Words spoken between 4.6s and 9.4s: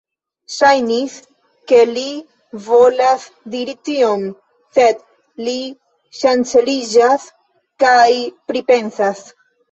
sed li ŝanceliĝas kaj pripensas.